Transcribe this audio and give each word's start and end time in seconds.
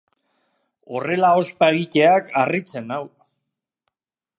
Horrela 0.95 1.29
ospa 1.41 1.69
egiteak 1.75 2.35
harritzen 2.43 2.91
nau. 2.95 3.03